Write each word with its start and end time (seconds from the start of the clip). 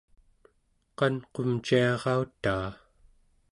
qanqumciarautaa 0.97 2.69